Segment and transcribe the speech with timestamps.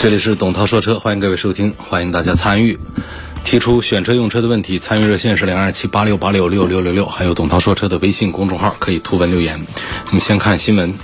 [0.00, 2.78] 这里是董涛说车，欢迎各位收听，欢迎大家参与，
[3.44, 4.78] 提出选车用车的问题。
[4.78, 9.60] 参与热线是零二七八六八六六六六六，还有董涛说车的微信公众号，可以图文留言。
[10.06, 10.94] 我们先看新闻。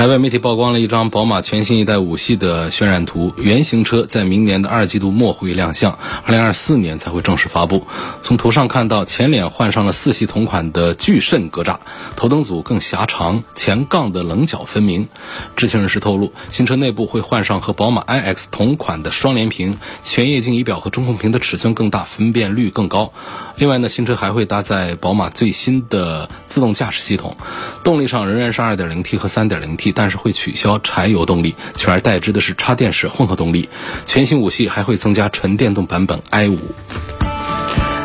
[0.00, 7.86] 海外媒体曝光了一张宝马全新一代五系的渲染图，原型车在明年的二季度末会亮相，二零二四年才会正式发布。
[8.22, 11.76] 从图上看到，前脸换上了四系同款的巨肾格栅，
[12.16, 15.06] 头灯组更狭长，前杠的棱角分明。
[15.54, 23.12] 知情人士透露，新车内部会换上和宝马 iX 同款的双联屏，全液晶仪表和中控屏的尺寸更大，分辨率更高。
[23.56, 27.36] 另外呢，新车还会搭载宝马最新的自动驾驶系统，
[27.84, 33.68] 动力上仍然是 2.0T 和 3.0T，但是会取消柴油动力，取而代之的是插电式混合动力。
[34.06, 36.58] 全新五系还会增加纯电动版本 i 五。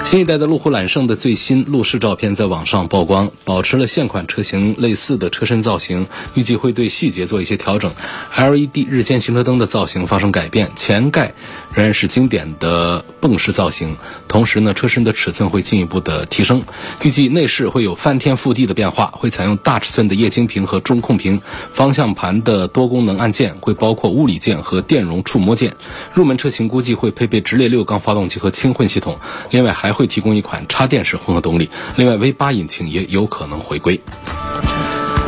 [0.05, 7.91] 新一代的路虎揽胜的最新路试照片在网上曝光，保持了现款车型类似的车身造型，预计会对细节做一些调整。
[8.37, 11.33] LED 日间行车灯的造型发生改变，前盖
[11.73, 13.97] 仍然是经典的泵式造型，
[14.27, 16.61] 同时呢，车身的尺寸会进一步的提升。
[17.01, 21.41] 预计内饰会有翻天覆地的变化，会采用大尺寸的液晶屏和中控屏，
[21.73, 25.75] 方向盘的多功能按键会包括物理键和电容触摸键。
[26.13, 29.17] 入门车型估计会配备直列六缸发动机和轻混系统，
[29.49, 33.99] 另外还会提供一款插电式混合动力，另外 V 八引擎也有可能回归。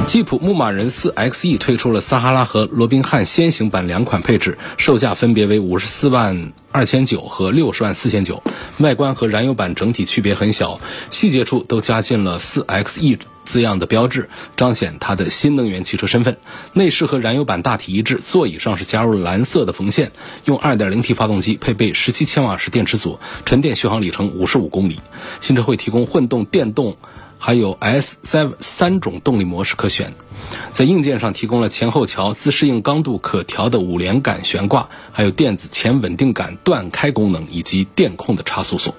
[0.06, 8.42] 吉普牧马人4 XE 推出了撒哈拉和罗宾汉先行版两款配置，售价分别为五十四万二千九和六十万四千九。
[8.78, 10.80] 外观和燃油版整体区别很小，
[11.10, 13.18] 细节处都加进了4 XE
[13.48, 16.38] 字样的标志，彰显它的新能源汽车身份。
[16.74, 20.12] 内饰和燃油版大体一致，座椅上是加入了蓝色的缝线，
[20.44, 25.00] 用 2.0T 发动机，配备17千瓦时电池组，纯电续航里程55公里。
[25.40, 26.98] 新车会提供混动、电动。
[27.40, 30.16] 还有 S7 三种动力模式可选，
[30.72, 38.96] 在硬件上提供了前后桥、自适应刚度可调的五连杆悬挂，还有电子前稳定杆断开功能以及电控的差速锁。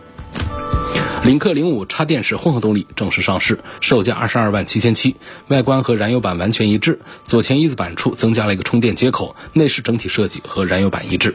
[1.25, 5.17] 领克零五插电式混合动力正式上市，售价二十二万七千七，
[5.49, 11.35] 外观和燃油版完全一致，左前一字板处增加了一个充电接口，内饰整体设计和燃油版一致，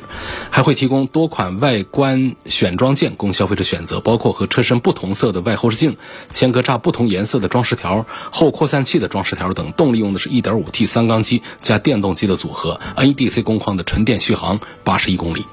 [0.49, 5.97] 还会提供多款外观选装件供消费者选择，包括和车身不同色的外后视镜、
[6.31, 9.73] 前格栅不同颜色的装饰条、后扩散器的装饰条等。
[9.73, 15.45] 动力用的是一点五 T 三缸机加电动机的组合，NEDC 工况的纯电续航八十一公里。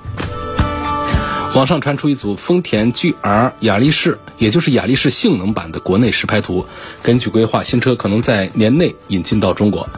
[1.55, 6.65] 网上传出一组丰田 GR 雅力士，也就是雅力士性能版的国内实拍图。
[7.03, 9.89] 根据规划，新车可能在年内引进到中国。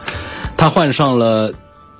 [0.57, 1.53] 它换上了。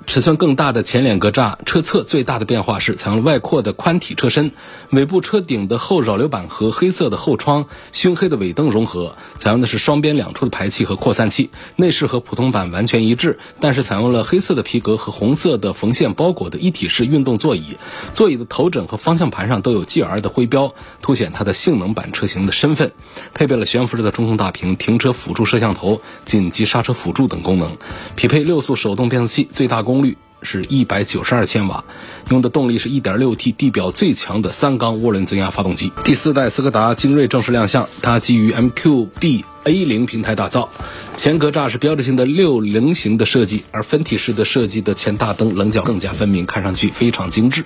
[0.06, 4.52] 尺寸更大的前脸格栅，车侧最大的变化是采用了外扩的宽体车身，
[4.92, 11.50] 尾部车顶的后扰流板和黑色的后窗，熏黑的尾灯融合，采用的是双边两出的排气和扩散器。
[11.78, 17.78] 内饰和普通版完全一致，但是采用了黑色的皮革和红色的缝线包裹的一体式运动座椅，
[18.14, 22.92] 座椅的头枕和方向盘上都有 GR 的徽标，凸显它的性能版车型的身份。
[23.34, 27.78] 配备了悬浮式的中控大屏、停车辅助摄像头、紧急刹车辅助等功能，
[28.16, 29.93] 匹配六速手动变速器，最大功。
[29.94, 31.84] 功率是一百九十二千瓦，
[32.32, 35.92] 用的动力是一点六 T 地表最强的三缸涡轮增压发动机。
[36.04, 39.44] 第四代斯柯达晶锐正式亮相，它基于 MQB。
[39.66, 40.70] A 零平台打造，
[41.16, 47.64] 前格栅是标志性的六棱形的设计，而分体式的设计的前大灯棱角更加分明，看上去非常精致。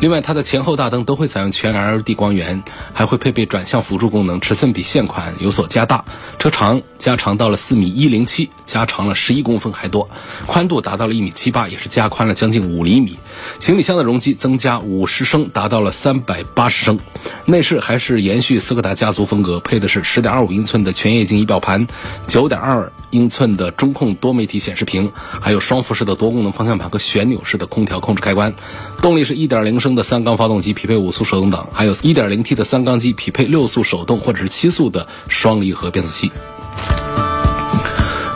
[0.00, 6.04] 另外，它的前后大灯都会采用全 LED 光源，还会配备转向辅助功能，尺寸比现款有所加大，
[6.38, 10.10] 车长加长到了四米一零七，加长了十一公分还多，
[10.46, 13.16] 宽度达到了一米七八，也是加宽了将近五厘米。
[13.58, 16.98] 行李箱的容积增加五十升，达到了三百八十升。
[17.46, 21.86] 内饰还是延续斯柯达家族风格，配的是十点二五英寸的全液液晶仪表盘，
[22.26, 28.52] 九点二英寸的中控多媒体显示屏，还有双辐式的多功能方向盘和旋钮式的空调控制开关。
[29.00, 36.32] 动力是一点零升的三缸发动机，匹配五速手动挡，还有一点零 T 的三缸机，匹配六速手动或者是七速的双离合变速器。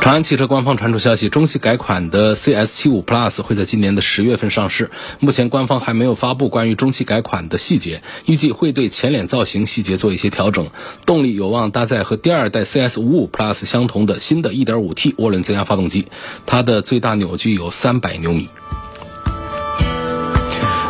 [0.07, 4.93] 长安汽车官方传出消息，中期改款的 CS75 Plus 会在今年的十月份上市。
[5.19, 10.71] 目前官方还没有发布关于中期改款的细节，预计会对前脸造型细节做一些调整。
[11.07, 16.07] 动力有望搭载和第二代 CS55 Plus 相同的新的 1.5T 涡轮增压发动机，
[16.47, 18.49] 它的最大扭矩有300牛米。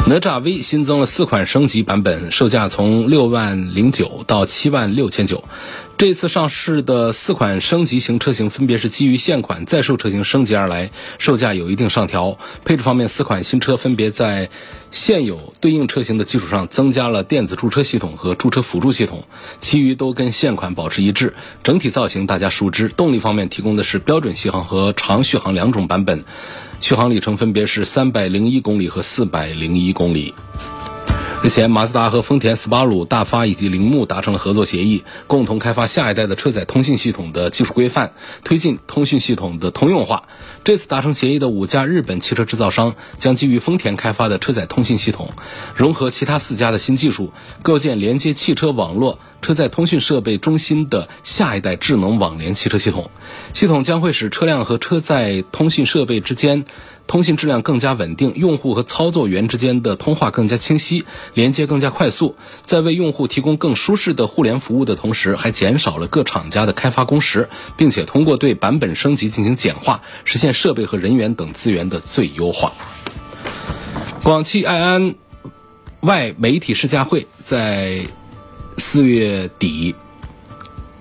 [0.09, 5.43] 哪吒 V 新增了四款升级版本，售价从六万零九到七万六千九。
[5.99, 12.37] 这次上市的四款升级型车型分别是基于现款在售车型升级而来，售价有一定上调。
[12.67, 14.51] 配置方面，四款新车分别在
[14.91, 19.25] 现有对应车型的基础上增加了电子驻车系统和驻车辅助系统，
[19.59, 21.33] 其余都跟现款保持一致。
[21.63, 22.89] 整体造型大家熟知。
[22.89, 26.25] 动力方面提供的是标准续航和长续航两种版本，
[26.83, 30.35] 续航里程分别是三百零一公里和四百零一公里。
[31.43, 38.13] 日前，马自达和丰田斯巴鲁、大发以及铃木达成了合作协议，共同开发下一代的车载通信系统的技术规范，
[38.43, 40.25] 推进通讯系统的通用化。
[40.65, 45.31] 这次达成协议的五家日本汽车制造商将基于丰田开发的车载通信系统，
[45.77, 53.11] 融合其他四家的新技术，构建连接汽车网络、车载通讯设备中心的下一代智能网联汽车系统。
[53.53, 56.65] 系统将会使车辆和车载通讯设备之间。
[57.07, 61.05] 通信质量更加稳定，用户和操作员之间的通话更加清晰，
[61.35, 62.35] 连接更加快速。
[62.65, 72.73] 在为用户提供更舒适的互联服务的同时，还减少了各厂家的开发工时，并且通过对版本升级进行简化，实现设备和人员等资源的最优化。
[74.25, 75.15] 广汽埃安
[76.01, 78.07] 外媒体试驾会在
[78.79, 79.95] 四月底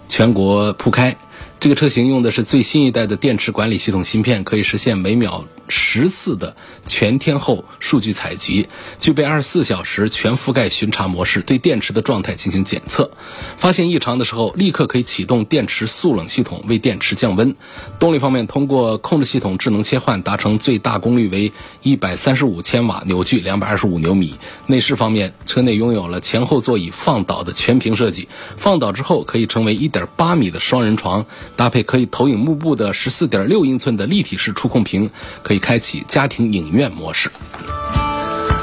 [0.07, 1.17] 全国铺开。
[1.59, 5.45] 这个车型用的是最新一代的电池管理系统芯片，可以实现每秒。
[5.67, 8.67] 十次的全天候数据采集，
[8.99, 13.11] 具备二十四小时全覆盖巡查模式，对电池的状态进行检测。
[13.57, 17.55] 发现异常的时候，立刻可以启动电池速冷系统为电池降温。
[17.99, 21.51] 动力方面，通过控制系统智能切换，达成最大功率为
[21.81, 24.35] 一百三十五千瓦，扭矩两百二十五牛米。
[24.67, 28.27] 内饰方面，车内拥有了前后座椅放倒的全屏设计，
[28.57, 31.25] 放倒之后可以成为一点八米的双人床，
[31.55, 35.09] 搭配可以投影幕布的十四点六英寸的立体式触控屏，
[35.41, 35.54] 可以。
[35.59, 37.31] 开启家庭影院模式。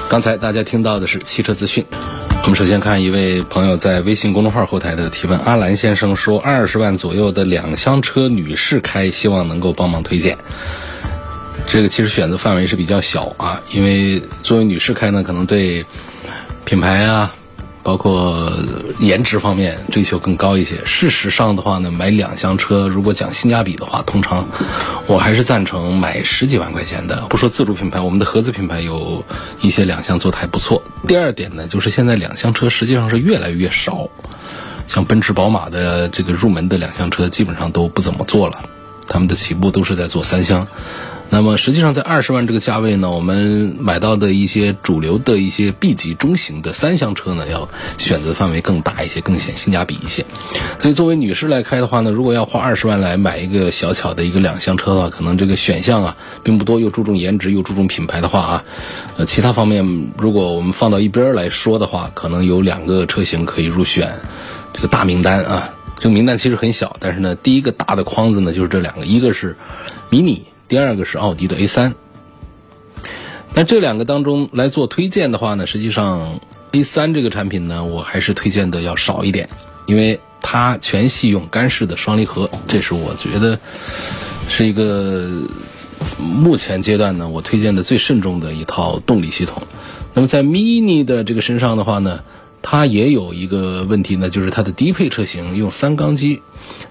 [0.08, 1.84] 刚才大家听到的是汽车资讯。
[2.42, 10.36] 我们首先看一位朋友在微信公众号后台的提问：阿兰先生说，二十万左右的两厢车女士开，希望能够帮忙推荐。
[11.68, 15.86] 这个其实选择范围是比较小啊，因为作为女士开呢，可能对
[16.64, 17.34] 品牌啊。
[17.82, 18.52] 包括
[19.00, 20.80] 颜值方面追求更高一些。
[20.84, 24.46] 事实上的话呢，买两厢车如果讲性价比的话，通常
[25.06, 27.26] 我还是赞成买十几万块钱的。
[27.28, 29.24] 不说自主品牌，我们的合资品牌有
[29.60, 30.82] 一些两厢做的还不错。
[31.06, 34.08] 第二点呢，就是现在两厢车实际上是越来越少，
[34.86, 38.64] 像奔驰、宝马的这个入门的两厢车基本上都不怎么做了，
[39.08, 40.66] 他们的起步都是在做三厢。
[41.32, 50.26] 那么实际上，在二十万这个价位呢，我们买到的一些主流的一些 B 级中型的三厢车呢，要选择范围更大一些，更显性价比一些。
[50.82, 58.64] 所以作为女士来开的话呢，如果要花二十万来买一个小巧的一个两厢车的话，可能这个选项啊并不多，又注重颜值又注重品牌的话啊，
[59.16, 64.18] 呃，其他方面如果我们放到一边来说的话，可能有两个车型可以入选
[64.74, 65.70] 这个大名单啊。
[65.98, 69.56] 这个名单其实很小，但是呢，第一个大的框子呢就是这两个，一个是
[70.10, 70.44] 迷你。
[70.72, 71.94] 第二个是奥迪的 A 三，
[73.54, 76.40] 那这两个当中来做推荐的话呢，实际上
[76.70, 79.46] A 三这个产品呢，我还是推荐的要少一点，
[79.84, 83.60] 因为它全系用干式的双离合，这是我觉得
[84.48, 85.42] 是一个
[86.18, 89.62] 目前阶段呢我推荐的最慎重的一套动力系统。
[90.14, 92.18] 那么在 Mini 的这个身上的话呢。
[92.62, 96.40] 它也有一个问题呢，就是它的低配车型用三缸机。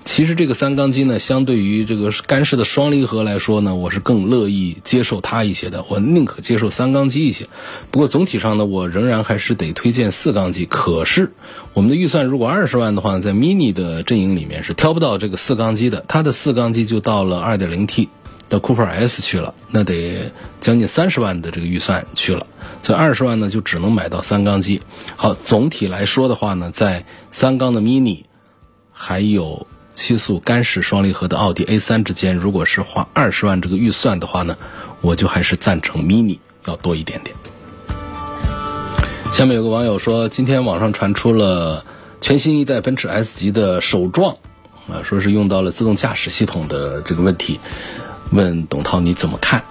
[0.03, 5.85] 其实这个三缸机呢，相对于这个干式的双离合来说呢，我是更乐意接受它一些的。
[5.87, 7.47] 我宁可接受三缸机一些。
[7.89, 10.65] 不过总体上呢，我仍然还是得推荐四缸机。
[10.65, 11.31] 可是
[11.73, 16.03] 我们的预算如果二十万的话，在 Mini 的阵营里面是挑不到这个四缸机的。
[16.07, 18.09] 它的四缸机就到了 2.0T
[18.51, 22.45] 的 Cooper S 去了，那得将近三十万的这个预算去了。
[22.83, 24.81] 所以二十万呢，就只能买到三缸机。
[25.15, 28.25] 好，总体来说的话呢，在三缸的 Mini，
[28.91, 34.57] 还有七速干式双离合的奥迪 A 三之间，如果是花二十万这个预算的话呢，
[34.99, 37.35] 我就还是赞成 Mini 要多一点点。
[39.33, 41.85] 下面有个网友说，今天网上传出了
[42.19, 44.35] 全新一代奔驰 S 级的首撞，
[44.89, 47.59] 啊，说是用到了自动驾驶系统的这个问题，
[48.31, 49.61] 问董涛你怎么看？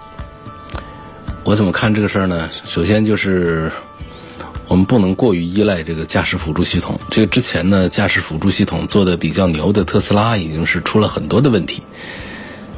[1.45, 2.51] 我怎么看这个事儿呢？
[2.67, 3.73] 首先就是
[4.69, 7.01] 我们不能过于依赖这个驾驶辅助系统。
[7.11, 11.83] 这个之前呢，驾驶辅助系统做的比较牛的特斯拉已经是出了很多的问题。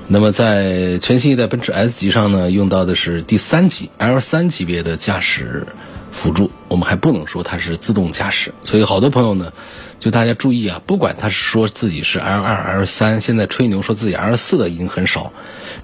[0.06, 5.66] 那么在全新一代奔驰 S 级上呢，用到的是第三级 L 三级别的驾驶
[6.12, 8.54] 辅助，我们还不能说它是自动驾驶。
[8.62, 9.52] 所以好多朋友呢，
[10.02, 15.32] 就大家注意啊，不管他是说自己是 L 二、L 三，现在吹牛说自己 L 四的已经很少。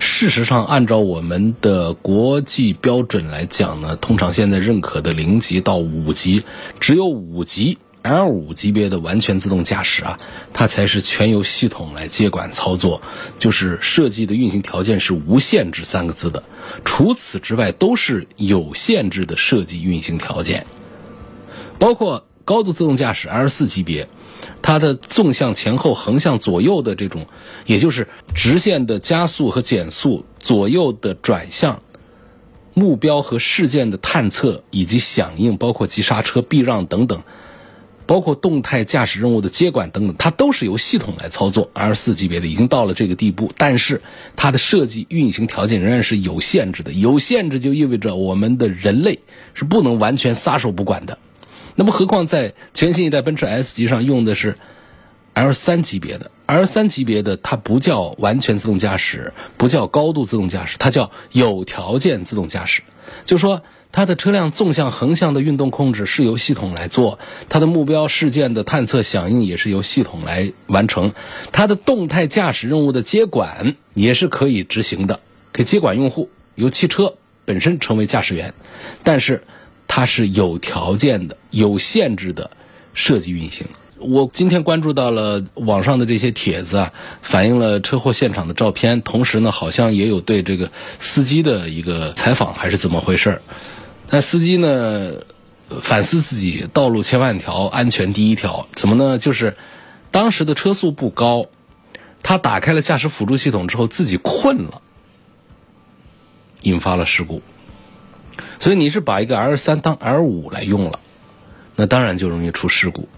[0.01, 6.43] 事实上，按照我们的国际标准来讲呢，通常现在认可的零级到五级，
[6.81, 10.19] 只有五级 L 五级别的完全自动驾驶啊，
[10.53, 13.01] 它才是全由系统来接管操作，
[13.39, 16.43] 就是设计的运行条件是无限制三个字的。
[16.85, 20.67] 除此之外，都是有限制的设计运行条件，
[21.79, 22.25] 包括。
[22.49, 24.09] 高度自动驾驶 L 四级别，
[24.63, 27.27] 它的纵向、前后、横向、左右的这种，
[27.67, 31.83] 也就是直线的加速和减速、左右的转向、
[32.73, 37.21] 目标和事件的探测以及响应，包括急刹车、避让等等，
[38.07, 41.69] 包括动态驾驶任务的接管等等，它都是由系统来操作。
[41.75, 44.01] L 四级别的已经到了这个地步，但是
[44.37, 46.93] 它的设计运行条件仍然是有限制的。
[46.93, 49.19] 有限制就意味着我们的人类
[49.53, 51.19] 是不能完全撒手不管的。
[51.81, 54.59] 那么，何况在全新一代奔驰 S 级上用的是
[55.33, 62.83] L 三级别的，L 三级别的它不叫完全自动驾驶，不叫高度自动驾驶，它叫有条件自动驾驶。
[63.25, 71.13] 就说它的车辆纵向、横向的运动控制是由系统来做，它的目标事件的探测、响应也是由系统来完成，
[71.53, 75.21] 它的动态驾驶任务的接管也是可以执行的，
[75.53, 78.53] 可以接管用户，由汽车本身成为驾驶员，
[79.05, 79.45] 但是。
[79.89, 82.53] 它是有条件的、有限制的
[82.95, 83.67] 设计运行。
[83.99, 93.43] 我今天关注到了网上的这些帖子啊，反映了车祸现场的照片，同时呢，好像也有对这个司机的一个采访，还是怎么回事儿？
[94.09, 95.15] 那司机呢，
[95.83, 98.69] 反思自己，道路千万条，安全第一条。
[98.75, 99.19] 怎么呢？
[99.19, 99.57] 就是
[100.13, 101.47] 当时的车速不高，
[102.23, 104.81] 他打开了驾驶辅助系统之后，自己困了，
[106.63, 107.43] 引发了事故。
[108.61, 111.01] 所以你是把一个 L 三当 L 五来用了，
[111.77, 113.09] 那当然就容易出事故。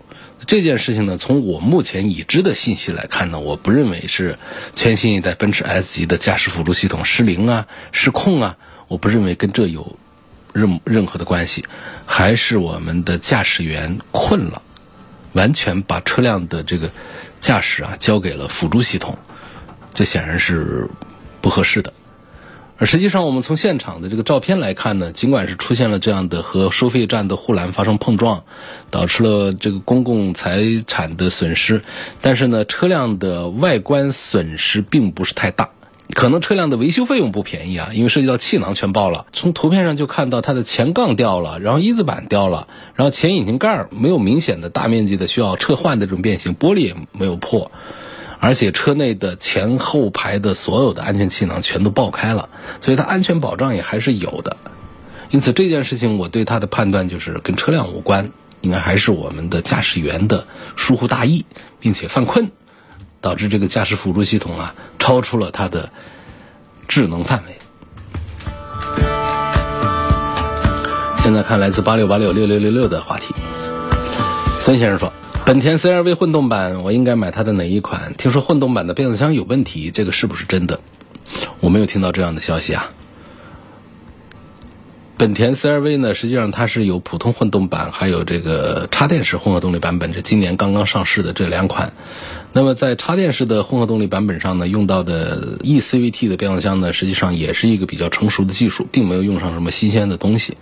[0.46, 4.38] 这件事情呢，从我目前已知的信息来看呢，我不认为是
[4.74, 8.56] 全新一代奔驰 S 级的驾驶辅助系统失灵啊、失控啊，
[8.88, 9.98] 我不认为跟这有
[10.52, 11.64] 任任何的关系，
[12.06, 14.62] 还是我们的驾驶员困了，
[15.34, 16.90] 完全把车辆的这个
[17.38, 19.18] 驾驶啊交给了辅助系统，
[19.92, 20.88] 这显然是
[21.42, 21.92] 不合适的。
[22.80, 28.44] 而实际上，我们从现场的这个照片来看呢，尽管是出现了这样的和收费站的护栏发生碰撞，
[28.90, 31.84] 导致了这个公共财产的损失，
[32.22, 35.68] 但是呢，车辆的外观损失并不是太大。
[36.14, 39.26] 可能车辆的维修费用不便宜啊，因为涉及到气囊全爆了。
[39.34, 47.70] 从图片上就看到它的前杠掉了，然后一字板掉了，然后前引擎盖没有明显的大面积的需要撤换的这种变形，玻璃也没有破。
[48.40, 52.48] 而且车内的前后排的所有的安全气囊全都爆开了，
[52.80, 54.56] 所以它安全保障也还是有的。
[55.28, 58.32] 因此这件事情我对它的判断就是跟车辆无关，
[58.62, 61.44] 应该还是我们的驾驶员的疏忽大意，
[61.78, 62.50] 并且犯困，
[63.20, 65.90] 导致这个驾驶辅助系统啊超出了它的
[66.88, 67.58] 智能范围。
[71.22, 73.34] 现在看来自八六八六六六六六的话题，
[74.60, 75.12] 孙先生说。
[75.50, 78.14] 本田 CR-V 混动版，我应该买它的哪一款？
[78.16, 80.78] 听说混动版的变速箱有问题，这个是不是真的？
[81.58, 82.90] 我没有听到这样的消息啊。
[85.18, 91.94] 本田 CR-V 呢，实际上它是有普通混动版，还有这个插电式混合动力版本，这今年刚刚上市的这两款。
[92.52, 100.56] 那么在插电式的混合动力版本上呢，用到的 eCVT 的变速箱呢，实际上也是一个比较成熟的技术，并没有用上什么新鲜的东西。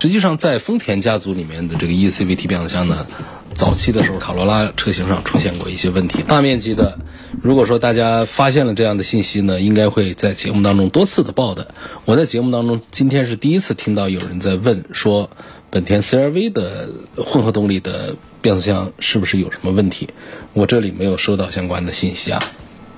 [0.00, 3.06] 实际上，在丰田家族里面的这个 eCVT 变速箱呢，
[3.52, 6.22] 早期的时候卡罗拉车型上出现过一些问题。
[6.22, 6.98] 大面积的，
[7.42, 11.74] 如果说大家发现了这样的信息呢，应该会在节目当中多次的报的。
[12.06, 15.28] 我在节目当中今天是第一次听到有人在问说，
[15.68, 16.88] 本田 CR-V 的
[17.18, 20.08] 混合动力的变速箱是不是有什么问题？
[20.54, 22.42] 我这里没有收到相关的信息啊。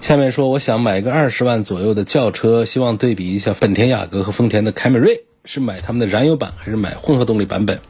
[0.03, 5.25] 下面说，我想买一个二十万左右的轿车，希望对比一下本田雅阁和丰田的凯美瑞。
[5.45, 7.81] 是买他们的燃油版还是买混合动力版本？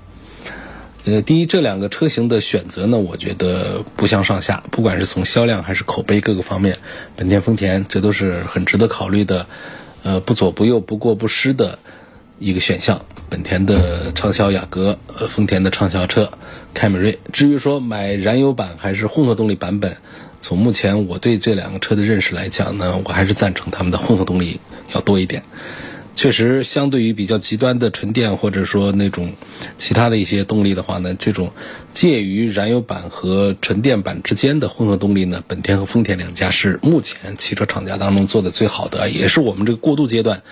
[1.05, 4.63] 呃，第一，这两个车型的选择呢，我觉得不相上下。
[4.71, 6.77] 不管是从销量还是口碑各个方面，
[7.17, 9.47] 本田、丰田这都是很值得考虑的。
[10.03, 11.79] 呃，不左不右、不过不失的
[12.39, 13.05] 一个选项。
[13.29, 16.33] 本田的畅销雅阁，呃，丰田的畅销车
[16.73, 17.19] 凯美瑞。
[17.33, 19.97] 至于说买燃油版还是混合动力版本，
[20.41, 24.61] 从目前我对这两个车的认识来讲呢，我还是赞成他们的混合动力
[24.95, 25.43] 要多一点。
[26.15, 29.33] 确实，相对于比较极端的纯电或者说那种
[29.79, 31.51] 其他的一些动力的话呢，这种
[31.93, 40.43] 介于燃油版和纯电版之间的混合动力呢，本田和丰田两家是目前汽车厂家当中做的最好的，也是我们这个过渡阶段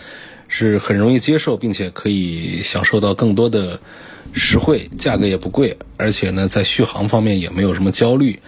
[0.48, 3.80] 是很容易接受并且可以享受到更多的
[4.32, 8.40] 实惠，价格也不贵，而且呢，在续航方面也没有什么焦虑。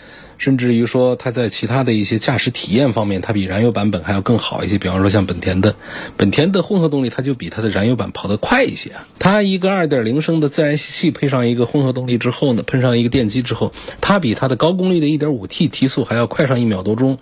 [0.43, 4.77] 甚至于说，它在其他的一些驾驶体验方面，它比燃油版本还要更好一些。
[4.77, 5.77] 比方说，像本田的，
[6.17, 8.91] 本田的混合动力，它就比它的燃油版跑得快一些。
[9.21, 17.19] 它一个2.0升的自然吸气配上一个混合动力之后呢，喷上一个电机之后，它比它的高功率的 1.5T 提速还要快上一秒多钟。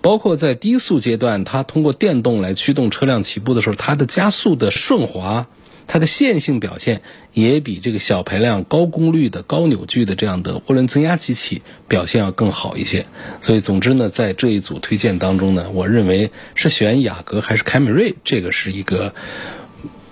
[0.00, 5.48] 包括在低速阶段，它通过电动来驱动车辆起步的时候，它的加速的顺滑。
[5.86, 13.06] 它的线性表现也比这个小排量、高功率的、高扭矩的这样的涡轮增压机器表现要更好一些。
[13.40, 19.14] 所以，总之呢，在这一组推荐当中呢，我认为是选雅阁还是凯美瑞，这个是一个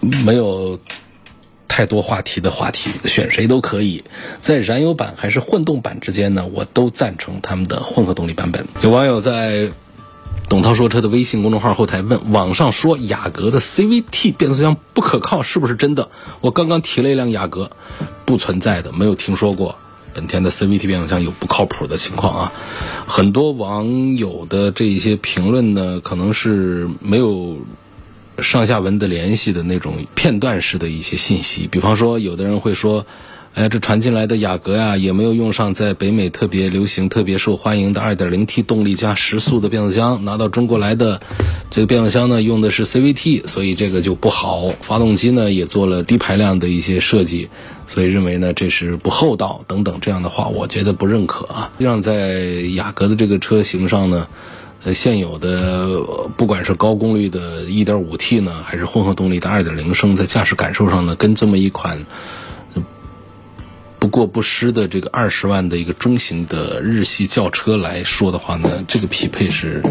[0.00, 0.78] 没有
[1.68, 4.04] 太多话题的话题，选谁都可以。
[4.38, 8.66] 在燃油版还是混动版之间呢，我都赞成他们的混合动力版本。
[8.82, 9.70] 有网友在。
[10.50, 16.10] 董涛说车的微信公众号后台问：网上说雅阁的 CVT 变速箱不可靠，是不是真的？
[16.40, 17.70] 我刚刚提了一辆雅阁，
[18.24, 19.76] 不存在的，没有听说过
[20.12, 22.52] 本田的 CVT 变速箱有不靠谱的情况啊。
[23.06, 27.56] 很多网友的这一些评论呢，可能是没有
[28.40, 31.68] 上下文的联系的那种片段式的一些信息。
[31.68, 33.06] 比方说，有的人会说。
[33.52, 40.24] 哎，这传进来的雅阁呀，也没有用上在北美特别流行、特别受欢迎的 2.0T 动力加时速的变速箱。
[40.24, 41.20] 拿到中国来的
[41.68, 44.72] 这个变速箱呢，用的是 CVT，所以这个就不好。
[44.82, 47.48] 发动机呢，也做了低排量的一些设计，
[47.88, 51.72] 所以认为呢，这是不厚道等等这样的话，我觉得不认可啊。
[51.76, 52.38] 实际上，在
[52.76, 54.28] 雅阁的这个车型上呢，
[54.84, 56.00] 呃，现有的
[56.36, 62.06] 不管是高功率的 1.5T 呢，还是混合动力的2.0升，在驾驶感受上呢，跟这么一款。
[64.00, 69.82] 不过不失的这个二十万的一个中型的日系轿车来说的话呢，这个匹配是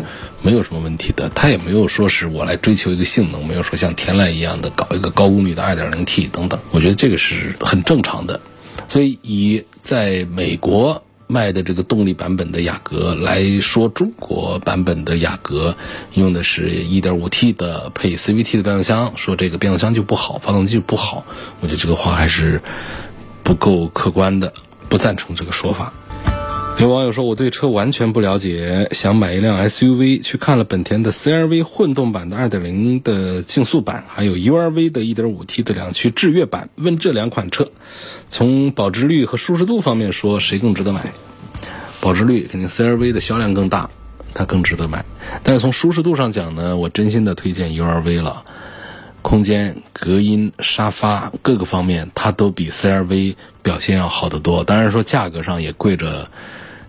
[0.41, 1.29] 没有什么问题的。
[1.29, 6.59] 它也没有说是我来追求一个性能，没有说像天籁一样的搞一个高功率的二点零 T 等等。
[6.71, 8.41] 我觉得这个是很正常的。
[8.87, 15.77] 所以以在美国卖的这个动力版本的雅阁来说，中国版本的雅阁
[16.15, 21.23] 用的是一点五 T 的配 CVT 的变速箱，说这个变速箱就不好，发动机就不好。
[21.61, 22.59] 我觉得这个话还是。
[23.49, 24.53] 不够客观的，
[24.89, 25.91] 不赞成这个说法。
[26.77, 36.69] 有网友说，我对车完全不了解，想买一辆 SUV，去看了本田的 CRV 混动版的2.0的竞速版，还有 URV 的 1.5T 的两驱智悦版。
[36.75, 37.71] 问这两款车，
[38.29, 41.11] 从保值率和舒适度方面说，谁更值得买？
[42.01, 43.89] 保值率肯定 CRV 的销量更大，
[44.35, 45.03] 它更值得买。
[45.41, 48.43] 但是从舒适度上讲呢，我真心的推荐 URV 了。
[49.21, 54.63] 空间、隔音、沙发各个方面，它都比 CRV 表现要好得多。
[54.63, 56.29] 当然说价格上也贵着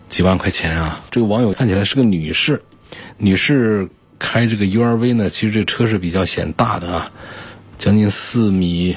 [0.08, 1.02] 几万块钱啊。
[1.10, 2.62] 这个网友看起来是个女士，
[3.18, 3.88] 女士
[4.18, 7.12] 开这个 URV 呢，其实这车是比较显大的啊，
[7.78, 8.96] 将近四米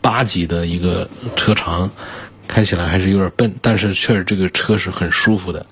[0.00, 1.90] 八几的一个车长，
[2.46, 5.64] 开起来还是有点笨，但是确实这个车是很舒服的。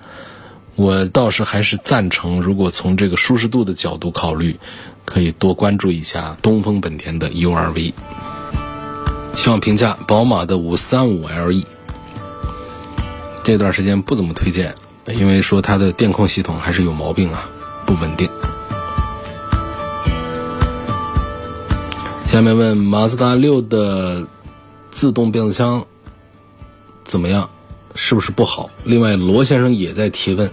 [0.75, 4.59] 我倒是还是赞成，如果从这个舒适度的角度考虑。
[5.05, 7.93] 可以多关注一下东风本田的 URV。
[9.35, 11.63] 希望评价宝马的五三五 LE。
[13.43, 14.73] 这段时间不怎么推荐，
[15.07, 17.47] 因为说它的电控系统还是有毛病啊，
[17.85, 18.27] 不稳定。
[22.27, 24.25] 下面问马自达六的
[24.91, 25.85] 自动变速箱
[27.03, 27.49] 怎么样，
[27.93, 28.69] 是不是不好？
[28.83, 30.51] 另外，罗先生也在提问。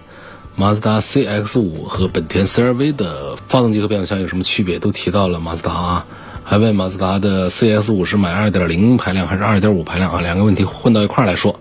[0.54, 4.78] 马自达 CX 五和本田 CR-V 的发动机和变速箱有什么区别？
[4.78, 6.06] 都提到了马自达啊，
[6.44, 10.20] 还问马自达的 CX 五是买2.0排量还是2.5排量啊？
[10.20, 11.58] 两个问题混到一块儿来说，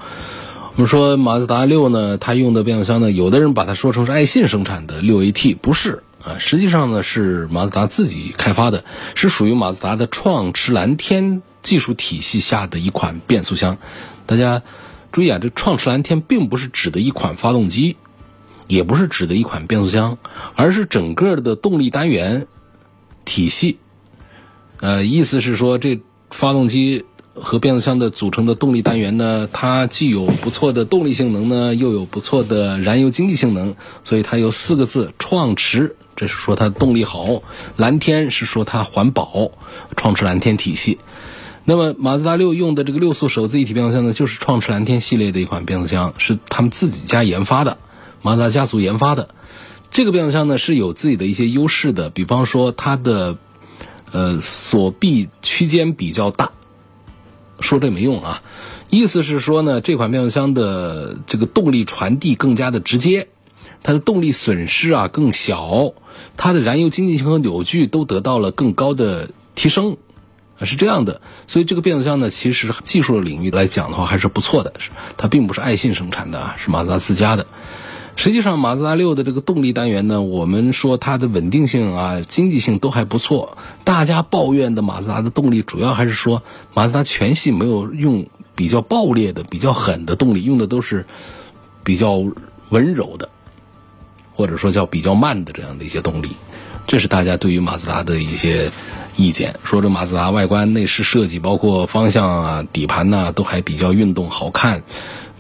[0.76, 8.84] 我们说马自达六呢，它用的变速箱呢，有的人把它说成是爱信生产的六 AT，不是啊，实际上呢是马自达自己开发的，
[9.16, 13.78] 是属于马自达的创驰蓝天技术体系下的一款变速箱。
[14.26, 14.62] 大家
[15.14, 17.96] 注意啊，这创驰蓝天并不是指的一款发动机。
[18.72, 20.18] 也不是指的一款变速箱，
[20.56, 22.48] 而是整个的动力单元
[23.26, 23.78] 体系。
[24.80, 27.04] 呃，意思是说，这发动机
[27.34, 35.98] 和变速箱的组成的动力单元呢，它既有不错的动力性能呢，又有不错的燃油经济性能，所以它有四个字：创驰。
[36.16, 37.44] 这是说它动力好，
[37.76, 39.52] 蓝天是说它环保，
[39.98, 40.98] 创驰蓝天体系。
[41.66, 47.78] 那么马自达六用的这个六速手自一体变速箱呢，就是创驰蓝天系列的一款变速箱，是他们自己家研发的。
[48.22, 49.30] 马自达家族研发的
[49.90, 53.38] 这个变速箱呢是有自己的一些优势的，比方说它的
[54.12, 56.52] 呃锁闭区间比较大。
[57.60, 58.42] 说这没用啊，
[58.90, 63.28] 意思是说呢，这款变速箱的这个动力传递更加的直接，
[63.84, 65.94] 它的动力损失啊更小，
[66.38, 69.98] 它的燃油经济性和扭矩都得到了更高的提升。
[70.64, 71.22] 是这样的。
[71.46, 74.74] 所以这个变速箱呢，其实技术领域来讲的话还是不错的，
[75.18, 77.46] 它并不是爱信生产的啊，是马自达自家的。
[78.24, 83.58] 实际上，马自达六的这个动力单元呢，我们说它的稳定性啊、经济性都还不错。
[83.84, 86.44] 大家抱怨的马自达的动力，主要还是说
[86.76, 91.08] 马自达全系没有用比较爆裂的、比较狠的动力，用的都是
[91.84, 92.24] 比较
[92.70, 93.28] 温柔的，
[94.36, 96.36] 或者说叫比较慢的这样的一些动力。
[96.86, 98.72] 这是大家对于马自达的一些
[99.16, 104.84] 意见，说这马自达外观内饰设计，包括方向啊、底盘呐，都还比较运动好看。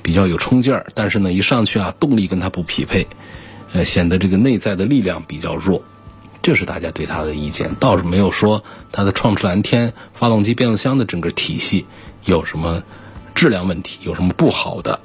[0.01, 3.07] 比较有冲劲儿，但是呢，一上去啊，动力跟它不匹配，
[3.73, 5.83] 呃，显得这个内在的力量比较弱，
[6.41, 11.85] 这是大家对它的意见，倒是没有说它的创驰蓝天发动机、变速箱的整个体系
[12.25, 12.83] 有什么
[13.35, 14.99] 质量问题，有什么不好的。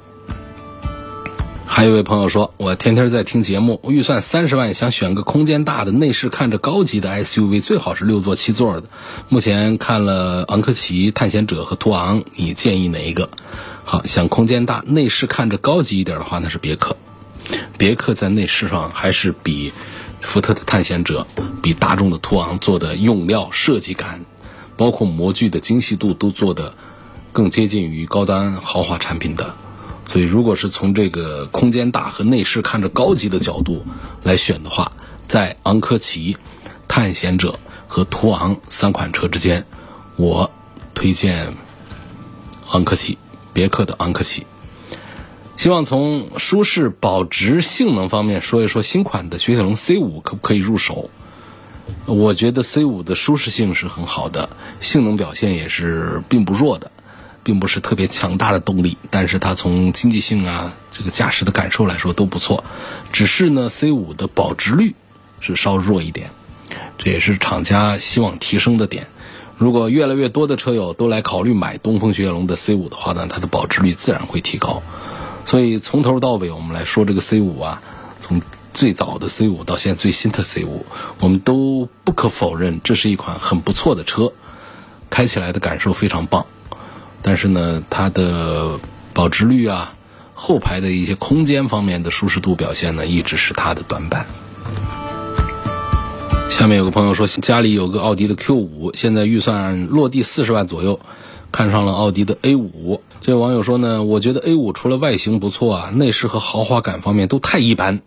[1.69, 8.87] 还有一位朋友说，我天天在听节目，预算三十万，想选个空间大的、内饰看着高级的 SUV，最好是六座、七座的。
[9.29, 13.29] 目前看了昂科旗、探险者和途昂，你建议哪一个？
[13.89, 16.97] 好，想空间大、内饰看着高级一点的话，那是别克。
[17.77, 19.71] 别克在内饰上还是比
[20.19, 21.25] 福特的探险者、
[21.63, 24.25] 比大众的途昂做的用料、设计感，
[24.75, 26.73] 包括模具的精细度都做的
[27.31, 29.55] 更接近于高端豪华产品的。
[30.11, 33.85] 所以，如果是从这个空间大和内饰看着高级的角度
[34.21, 34.91] 来选的话，
[35.29, 36.35] 在昂科旗、
[36.89, 39.65] 探险者和途昂三款车之间，
[40.17, 40.51] 我
[40.93, 41.53] 推荐
[42.71, 43.17] 昂科旗。
[43.57, 44.45] 别克的昂科旗，
[45.55, 51.09] 希望从舒适、保值、性能方面说一说新款的雪铁龙 C 五可不可以入手？
[52.05, 56.91] 我觉得 C 五的舒适性是很好的，性能表现也是并不弱的，
[57.43, 62.63] 并不是特别强大的动力，但是它从经济性啊，这个驾驶的感受来说都不错。
[63.11, 64.93] 只是呢，C 五的保值率
[65.39, 66.29] 是稍弱一点，
[66.99, 69.07] 这也是厂家希望提升的点。
[69.57, 74.83] 如果越来越多的车友都来考虑买东风雪铁龙的 C 五的话呢，它的保值率自然会提高。
[75.45, 77.81] 所以从头到尾，我们来说这个 C 五啊，
[78.19, 78.41] 从
[78.73, 80.85] 最早的 C 五到现在最新的 C 五，
[81.19, 84.31] 我们都不可否认，这是一款很不错的车，
[85.09, 86.45] 开起来的感受非常棒。
[87.23, 88.79] 但是呢，它的
[89.13, 89.95] 保值率啊，
[90.35, 94.27] 后排的一些空间方面的舒适度表现呢，一直是它的短板。
[96.57, 100.99] 下面有个朋友说，家里有个奥迪的 Q 五，现在预算落地四十万左右，
[101.51, 102.99] 看上了奥迪的 A 五。
[103.21, 108.01] 这位网友说呢，我觉得 A 五除了外形不错啊，内饰和豪华感方面都太一般。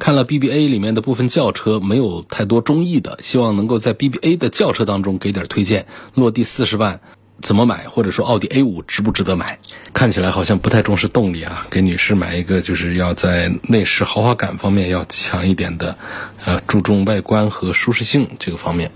[0.00, 5.86] 看了 BBA 里面的部分轿车，没有太多中意的，希望能够在 BBA 的轿车当中给点推荐。
[6.14, 7.00] 落地四十万。
[7.40, 9.58] 怎么买，或者说奥迪 A 五值不值得买？
[9.92, 15.96] 看起来好像不太重视动力啊，给女士买一个就是要在内饰豪华感方面要强一点的，
[16.44, 18.90] 呃，注重外观和舒适性这个方面。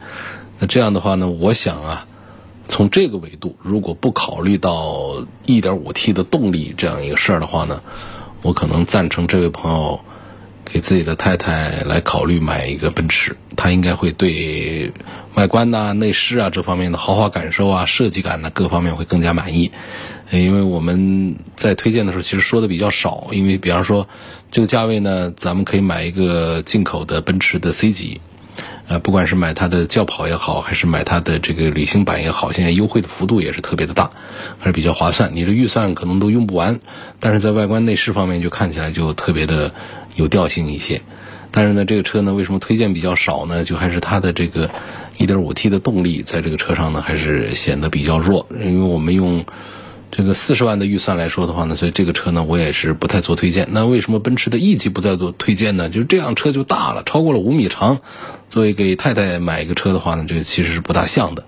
[0.59, 2.07] 那这样的话呢，我想啊，
[2.69, 7.83] 从这个维度，如果不考虑到 1.5T 的动力这样一个事儿的话呢，
[8.43, 10.01] 我可能赞成这位朋友。
[10.71, 14.93] 给自己的太太来考虑买一个奔驰，她应该会对
[15.35, 19.71] 外观呐、内饰啊这方面的豪华感受啊、设计感呢各方面会更加满意。
[20.31, 24.07] 因为我们在推荐的时候其实说的比较少，因为比方说
[24.51, 28.21] 这个价位呢，咱们可以买一个进口的奔驰的 C 级，
[28.89, 34.11] 呃，不管是买它的轿跑也好，还是买它的这个旅行版也好，现在优惠的幅度也是特别的大，
[34.59, 35.31] 还是比较划算。
[35.33, 36.79] 你的预算可能都用不完，
[37.21, 39.73] 但是在外观内饰方面就看起来就特别的。
[40.19, 41.01] 有调性一些，
[41.53, 43.63] 但是呢，这个车呢，为什么推荐比较少呢？
[43.63, 44.69] 就还是它的这个
[45.17, 48.49] 1.5T 的动力，在这个车上呢，还是显得比较弱。
[48.61, 49.45] 因为我们用
[50.11, 53.69] 这个四十万的预算来说的话呢，所以这个车呢，我也是不太做推荐。
[53.71, 55.89] 那为什么奔驰的 E 级不再做推荐呢？
[55.89, 58.01] 就是这辆车就大了，超过了五米长，
[58.51, 61.45] 作为给太太买一个车的话呢，这个其实是不大像的。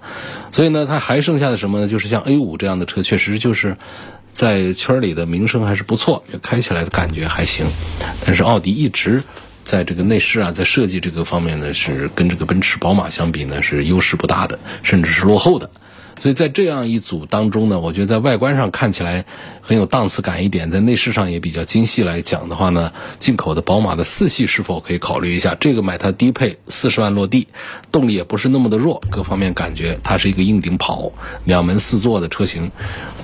[0.53, 1.89] 所以呢，它还剩下的什么呢？
[1.89, 3.77] 就是像 A5 这样的车，确实就是。
[4.33, 7.67] 在圈里的名声还是不错，开起来的感觉还行。
[8.25, 9.23] 但是奥迪一直
[9.65, 15.71] 在这个内饰啊，在设计这个方面呢，是跟这个奔驰、宝马相比呢，是优势不大的，甚至是落后的。
[16.21, 19.25] 所以在这样一组当中呢，我觉得在外观上看起来
[19.63, 25.57] 很有档次感一点，在内饰上也比较精细来讲的话呢，进口的宝马的四系是否可以考虑一下？
[25.59, 27.49] 这个买它低配四十万落地，
[27.91, 31.11] 动力也不是那么的弱，各方面感觉它是一个硬顶跑，
[31.47, 32.71] 两门四座的车型，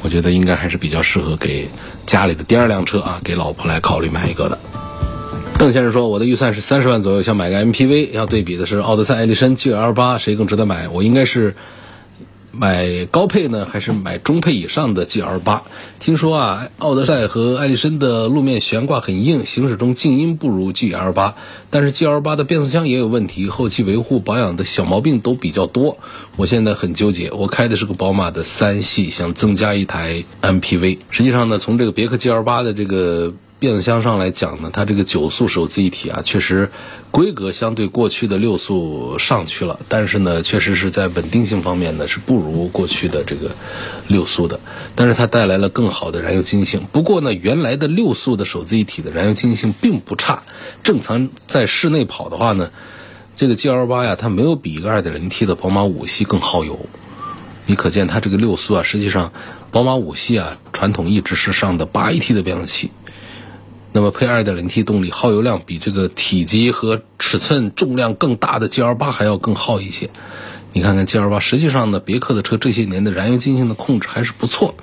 [0.01, 1.69] 我觉得应该还是比较适合给
[2.07, 4.59] 家里的第二辆车啊，给老婆来考虑买一个的。
[5.59, 10.89] 邓先生说，我的预算是三十万左右，想买个 MPV，要对比的是奥德赛、艾力绅、G L 八，谁更值得买？
[10.89, 11.55] 我应该是。
[12.59, 15.63] 买高配呢，还是买中配以上的 GL 八？
[16.01, 21.35] 听说啊，奥德赛和艾力绅的路面悬挂很硬，行驶中静音不如 GL 八。
[21.71, 25.99] 但是 GL 八的变速箱也有问题，后期维护保养的小毛病都比较多。
[26.37, 30.99] 我现在很纠结，我开的是个宝马的三系，想增加一台 MPV。
[31.11, 33.35] 实际上呢，从这个别克 GL 八的这个。
[33.59, 36.71] 变速箱上来讲呢，它这个九速手自一体啊，确实
[37.11, 43.57] 规格相对过去的六速上去了，但是呢，确实是在稳定性方面呢是不如过去的这个
[44.09, 44.61] 六速的，
[44.95, 46.87] 但是它带来了更好的燃油经济性。
[46.93, 50.43] 不过呢，原来的六速的手自一体的燃油经济性并不差，
[50.83, 52.71] 正常在室内跑的话呢，
[53.37, 56.87] 这个 GL 八呀，它没有比一个 2.0T 的宝马五系更耗油。
[57.65, 59.33] 你可见它这个六速啊，实际上
[59.71, 62.91] 宝马五系啊，传统一直是上的八 AT 的变速器。
[63.97, 70.11] 那么配 2.0T 动力，耗油量比这个体积和尺寸、重量更大的 GL8 还要更耗一些。
[70.75, 74.75] 你看看 GL8，实际上呢，别克的车这些年的燃油经济性的控制还是不错。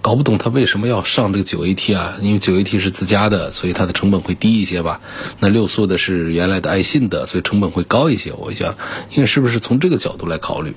[0.00, 2.18] 搞不懂它为什么要上这个 9AT 啊？
[2.20, 5.00] 因为 9AT 是自家的，所以它的成本会低一些吧？
[5.40, 8.32] 那六速的是原来的爱信的，所以成本会高一些。
[8.32, 8.76] 我想，
[9.10, 10.72] 因为是不是从这个角度来考虑？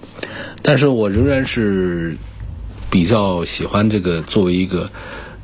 [0.64, 2.18] 但是我仍然是
[2.90, 4.90] 比较喜欢这个作为一个。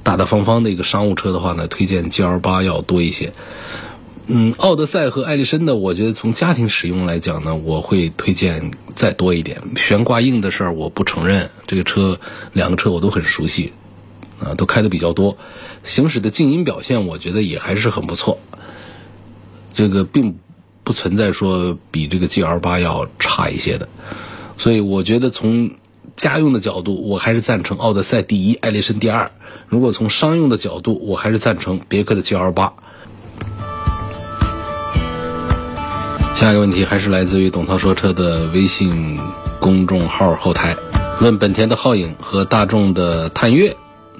[0.03, 3.33] 大大方方的一个商务车的话呢，推荐 GL 八要多一些。
[4.25, 9.61] 嗯，奥德赛和艾力绅呢，我觉得从家庭使用来讲呢，我会推荐再多一点。
[9.75, 12.19] 悬挂硬的事儿我不承认，这个车
[12.53, 13.73] 两个车我都很熟悉，
[14.39, 15.37] 啊，都开的比较多，
[15.83, 18.39] 行驶的静音表现我觉得也还是很不错。
[19.73, 20.35] 这个并
[20.83, 23.87] 不存在说比这个 GL 八要差一些的，
[24.57, 25.71] 所以我觉得从。
[26.21, 29.31] 家用的角度，我还是赞成奥德赛第一，艾力绅第二。
[29.67, 32.73] 如果从商用的角度，我还是赞成别克的 GL 八。
[36.35, 39.19] 下一个问题还是来自于董涛说车的微信
[39.59, 40.75] 公众号后台，
[41.21, 43.75] 问本田的皓影和大众的探岳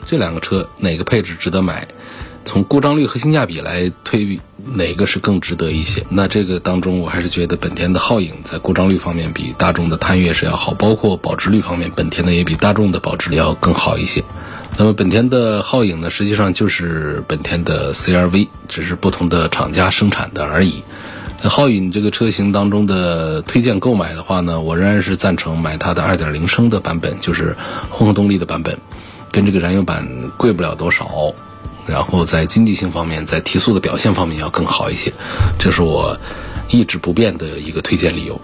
[0.08, 1.88] 这两个车哪个配置值得买？
[2.46, 6.06] 从故障率和性价比来推，哪个是更值得一些？
[6.10, 14.24] 那这个当中，我还是觉得本田的皓影在故障率方面比大众的探岳是要好，包括保值率方面，本田的也比大众的保值率要更好一些。
[14.78, 20.84] 那么本田的皓影呢，实际上就是本田的 CRV，只是不同的厂家生产的而已。
[21.44, 27.58] 那皓影这个车型当中的推荐购买的话呢，我仍然是赞成买它的2.0升的版本，就是
[27.90, 28.78] 混合动力的版本，
[29.32, 31.34] 跟这个燃油版贵不了多少。
[31.88, 35.12] 然后在经济性方面，在提速的表现方面要更好一些，
[35.60, 36.18] 这是我
[36.70, 38.40] 一直不变的一个推荐理由。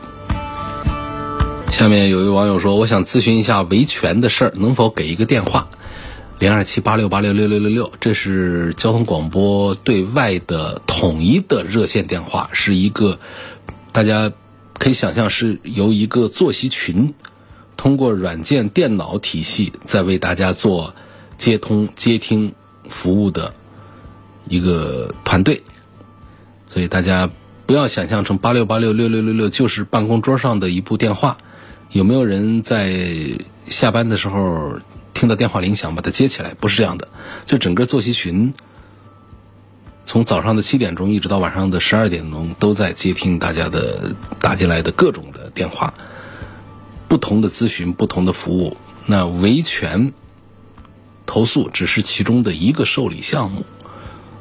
[1.72, 5.68] 下面有一位网友说，我想咨询一下维权的事儿，能否给一个电话？
[6.40, 13.20] 零二七八六八六六六六六，这是交通广播对外的统一的热线电话，是一个
[13.92, 14.32] 大家
[14.78, 17.14] 可以想象是由一个坐席群
[17.76, 20.96] 通过软件电脑体系在为大家做
[21.38, 22.54] 接通接听。
[22.90, 23.54] 服务的
[24.48, 25.62] 一个团队，
[26.68, 27.30] 所以大家
[27.66, 31.38] 不要想象成八六八六六六六六就是办公桌上的一部电话。
[31.92, 34.80] 有没有人在下班的时候
[35.14, 36.54] 听到电话铃响把它接起来？
[36.54, 37.08] 不是这样的，
[37.46, 38.54] 就整个作息群
[40.06, 45.94] 从早上的七点钟一直到晚上的十二点钟都在接听大家的打进来的各种的电话，
[47.08, 48.78] 不同的咨询，不同的服务。
[49.06, 50.14] 那维权。
[51.28, 53.64] 投诉只是其中的一个受理项目，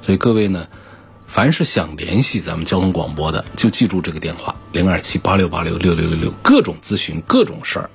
[0.00, 0.68] 所以各位呢，
[1.26, 7.90] 凡是想联系咱们交通广播的，就记住这个电话零二七八六八六六六六六，各种咨询、各种事儿，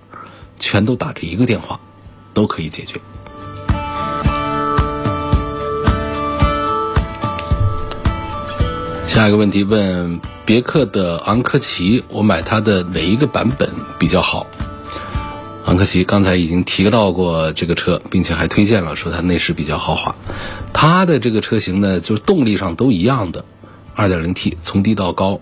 [0.60, 1.80] 全都打这一个电话，
[2.34, 3.00] 都可以解决。
[9.08, 14.46] 下一个问题问别克的昂科旗，我买它的哪一个版本比较好？
[15.65, 20.15] 昂科旗刚才已经提到过这个车，并且还推荐了说它内饰比较豪华。
[20.74, 23.45] 它的这个车型呢，就是动力上都一样的
[23.95, 25.39] ，2.0T 从低到高，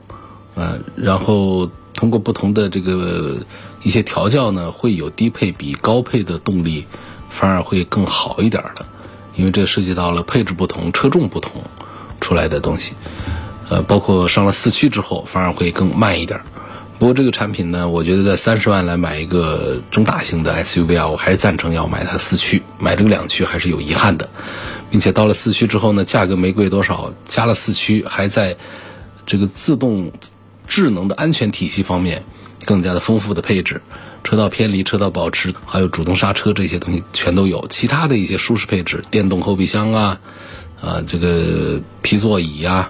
[0.56, 3.38] 呃，然后通过不同的这个
[3.82, 6.86] 一些调教呢，会有低配比高配的动力
[7.30, 8.86] 反而会更好一点的，
[9.36, 11.64] 因为这涉及到了配置不同、车重不同
[12.20, 12.94] 出来的东西。
[13.70, 16.42] 呃，包括上了四驱之后，反而会更慢一点。
[17.00, 24.30] 不过这个产品呢，我觉得在三十万来买一个中大型的 SUV 啊，我还是赞成要买它四驱，买这个两驱还是有遗憾的，
[24.92, 28.58] 并且到了四驱之后呢，价格没贵多少，加了四驱还在
[29.26, 30.12] 这个自动
[30.68, 32.22] 智能的安全体系方面
[32.66, 33.82] 更加的丰富的配置，
[34.26, 40.20] 车道偏离、车道保持，还有主动刹车这些东西全都有，其他的一些舒适配置，电动后备箱啊，
[40.82, 42.90] 啊这个皮座椅呀。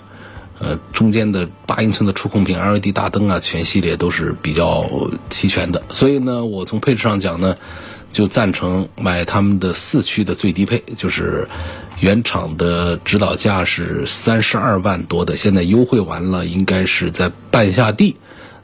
[0.60, 4.90] 呃，中间的八英寸的触控屏、LED 大灯啊，全系列都是比较
[5.30, 5.82] 齐全的。
[5.90, 7.56] 所以呢，我从配置上讲呢，
[8.12, 11.48] 就赞成买他们的四驱的最低配，就是
[12.02, 18.18] 原厂的指导价是三十二万多的，现在优惠完了，应该是在半下地，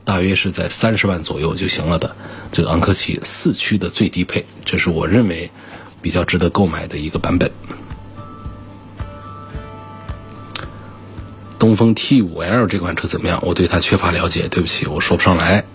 [0.03, 2.15] 大约是在三十万左右就行了的。
[2.51, 5.49] 这个昂科旗四驱的最低配，这是我认为
[6.01, 7.49] 比较值得购买的一个版本。
[11.65, 13.39] 东风 T5L 这款车怎么样？
[13.41, 15.65] 我对它缺乏了解，对不起，我说不上来。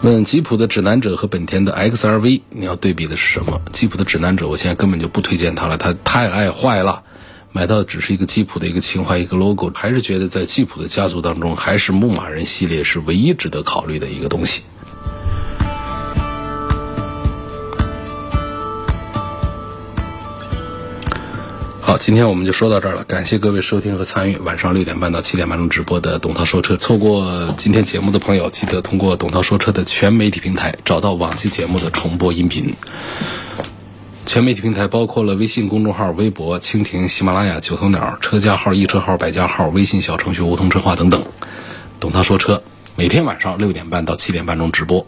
[0.00, 3.60] 问吉普的指南者和本田的 XRV，你要对比的是什么？
[3.70, 7.02] 吉普的指南者，我现在根本就不推荐它了，它太爱坏了。
[7.52, 14.62] 买到只是一个吉普的一个情怀，一个 logo，还是觉得在吉普的家族当中，还是牧马人系列是唯一值得考虑的一个东西。
[21.98, 26.76] 今天我们就说到这儿了，感谢各位收听和参与晚上六点半到七点半钟直播的董涛说车。
[26.76, 32.74] 错过今天节目的朋友，记得通过董涛说车的全媒体平台找到往期节目的重播音频。
[34.26, 41.24] 全媒体平台包括了微信公众号、微博、蜻蜓、喜马拉雅、九头鸟、车架号、易车号、百家号、微信小程序梧桐车话等等。
[42.00, 42.62] 董涛说车，
[42.96, 45.06] 每天晚上六点半到七点半钟直播。